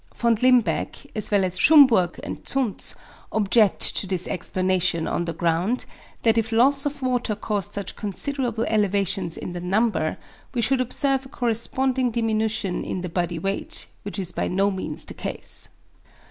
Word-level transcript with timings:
Von 0.15 0.33
Limbeck, 0.35 1.11
as 1.15 1.29
well 1.29 1.45
as 1.45 1.59
Schumburg 1.59 2.19
and 2.23 2.43
Zuntz, 2.43 2.95
object 3.31 3.95
to 3.97 4.07
this 4.07 4.27
explanation 4.27 5.07
on 5.07 5.25
the 5.25 5.31
ground, 5.33 5.85
that 6.23 6.39
if 6.39 6.51
loss 6.51 6.87
of 6.87 7.03
water 7.03 7.35
caused 7.35 7.73
such 7.73 7.95
considerable 7.95 8.63
elevations 8.63 9.37
in 9.37 9.51
the 9.53 9.61
number, 9.61 10.17
we 10.55 10.61
should 10.61 10.81
observe 10.81 11.27
a 11.27 11.29
corresponding 11.29 12.09
diminution 12.09 12.83
in 12.83 13.01
the 13.01 13.09
body 13.09 13.37
weight, 13.37 13.85
which 14.01 14.17
is 14.17 14.31
by 14.31 14.47
no 14.47 14.71
means 14.71 15.05
the 15.05 15.13
case. 15.13 15.69